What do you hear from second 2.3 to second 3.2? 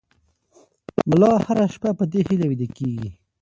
ویده کېږي.